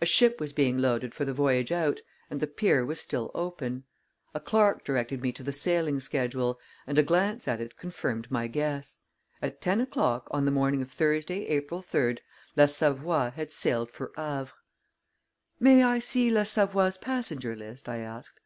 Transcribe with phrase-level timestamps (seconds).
[0.00, 1.98] A ship was being loaded for the voyage out,
[2.30, 3.82] and the pier was still open.
[4.32, 8.46] A clerk directed me to the sailing schedule, and a glance at it confirmed my
[8.46, 8.98] guess.
[9.42, 12.20] At ten o'clock on the morning of Thursday, April 3d,
[12.54, 14.52] La Savoie had sailed for Havre.
[15.58, 18.38] "May I see La Savoie's passenger list?" I asked.